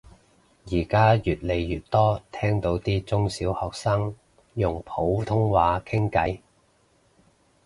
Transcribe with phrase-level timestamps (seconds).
[0.65, 4.15] 而家越嚟越多聽到啲中小學生
[4.55, 6.39] 用普通話傾偈